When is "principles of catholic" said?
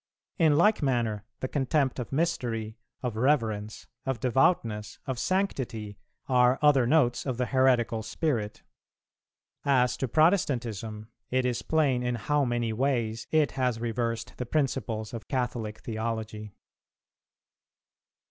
14.47-15.81